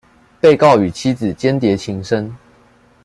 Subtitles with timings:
[0.39, 2.35] 被告與妻子鰜鰈情深